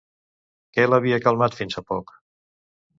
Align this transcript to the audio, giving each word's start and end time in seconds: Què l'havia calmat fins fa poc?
Què 0.77 0.87
l'havia 0.89 1.21
calmat 1.27 1.61
fins 1.63 1.81
fa 1.81 1.87
poc? 1.93 2.19